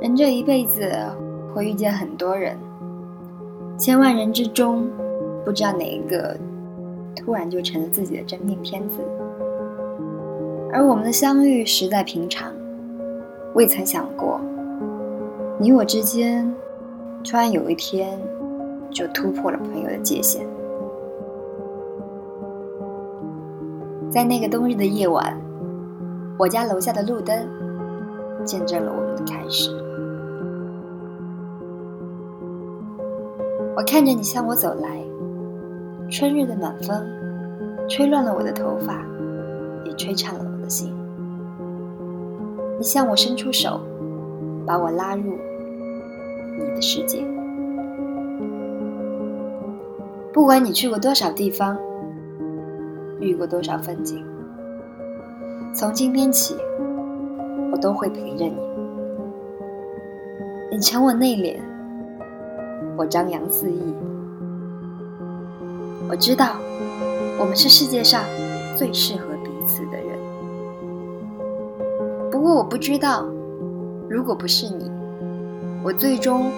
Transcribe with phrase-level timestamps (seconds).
[0.00, 0.88] 人这一辈子
[1.52, 2.56] 会遇见很多人，
[3.76, 4.88] 千万人之中，
[5.44, 6.36] 不知道哪一个
[7.16, 9.00] 突然就成了自己的真命天子。
[10.72, 12.52] 而我们的相遇实在平常，
[13.54, 14.40] 未曾想过，
[15.58, 16.54] 你我之间
[17.24, 18.16] 突然有一天
[18.88, 20.46] 就突破了朋友的界限。
[24.10, 25.38] 在那个冬日的夜晚，
[26.38, 27.46] 我家楼下的路灯
[28.42, 29.70] 见证了我们的开始。
[33.76, 35.04] 我看着你向我走来，
[36.10, 37.06] 春日的暖风
[37.86, 39.04] 吹乱了我的头发，
[39.84, 40.90] 也吹颤了我的心。
[42.78, 43.78] 你向我伸出手，
[44.66, 45.36] 把我拉入
[46.58, 47.22] 你的世界。
[50.32, 51.76] 不管你去过多少地方。
[53.20, 54.24] 遇过多少风景？
[55.74, 56.56] 从今天起，
[57.72, 58.56] 我都会陪着你。
[60.70, 61.58] 你沉稳内敛，
[62.96, 63.94] 我张扬肆意。
[66.08, 66.56] 我知道，
[67.38, 68.22] 我们是世界上
[68.76, 70.16] 最适合彼此的人。
[72.30, 73.26] 不过，我不知道，
[74.08, 74.90] 如果不是你，
[75.84, 76.52] 我最终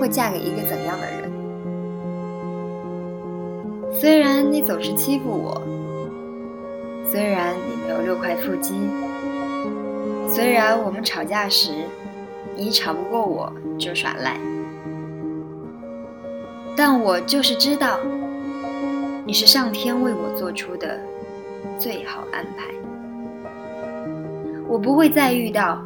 [0.00, 1.30] 会嫁给一个怎样的人？
[3.92, 5.62] 虽然你总是欺负我。
[7.12, 8.72] 虽然你没有六块腹肌，
[10.26, 11.84] 虽然我们吵架时
[12.56, 14.40] 你吵不过我就耍赖，
[16.74, 17.98] 但我就是知道
[19.26, 20.98] 你是上天为我做出的
[21.78, 22.72] 最好安排。
[24.66, 25.82] 我不会再遇到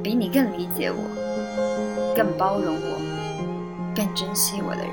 [0.00, 3.00] 比你更理解我、更包容我、
[3.96, 4.92] 更珍惜我的人。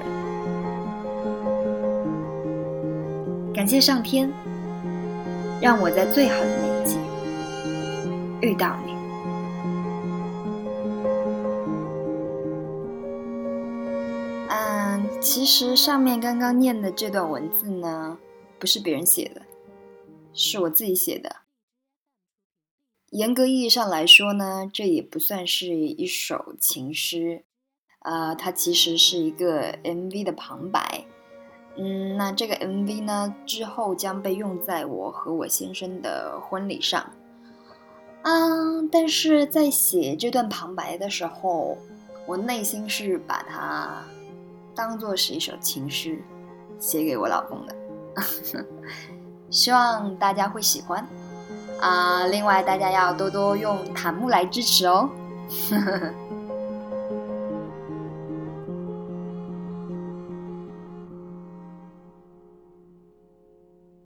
[3.54, 4.34] 感谢上天。
[5.64, 6.98] 让我在最好的年纪
[8.42, 8.92] 遇到你。
[14.50, 18.20] 嗯，其实上面刚刚念的这段文字呢，
[18.60, 19.44] 不是别人写的，
[20.34, 21.38] 是我自己写的。
[23.12, 27.46] 严格意义上来说呢，这也不算是一首情诗，
[28.00, 31.06] 啊，它其实是一个 MV 的旁白。
[31.76, 37.04] 嗯，那这个 MV 呢，之后将被用在我和我先生的婚礼上。
[38.22, 41.78] 嗯，但是在写这段旁白的时候，
[42.26, 44.04] 我内心是把它
[44.76, 46.24] 当做是一首情诗，
[46.80, 47.76] 写给我老公的。
[49.50, 51.06] 希望大家会喜欢
[51.82, 52.26] 啊！
[52.28, 55.10] 另外，大家要多多用弹幕来支持哦。